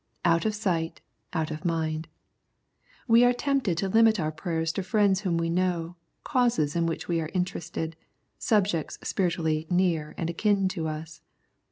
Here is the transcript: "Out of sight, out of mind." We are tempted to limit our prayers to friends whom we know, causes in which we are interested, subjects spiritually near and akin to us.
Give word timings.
"Out 0.33 0.45
of 0.47 0.55
sight, 0.55 0.99
out 1.31 1.51
of 1.51 1.63
mind." 1.63 2.07
We 3.07 3.23
are 3.23 3.33
tempted 3.33 3.77
to 3.77 3.87
limit 3.87 4.19
our 4.19 4.31
prayers 4.31 4.73
to 4.73 4.81
friends 4.81 5.19
whom 5.19 5.37
we 5.37 5.47
know, 5.47 5.95
causes 6.23 6.75
in 6.75 6.87
which 6.87 7.07
we 7.07 7.21
are 7.21 7.29
interested, 7.35 7.95
subjects 8.39 8.97
spiritually 9.03 9.67
near 9.69 10.15
and 10.17 10.27
akin 10.27 10.67
to 10.69 10.87
us. 10.87 11.21